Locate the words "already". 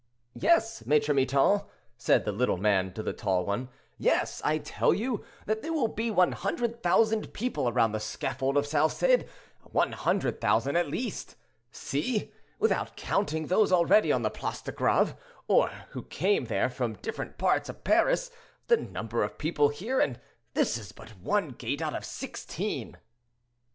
13.71-14.11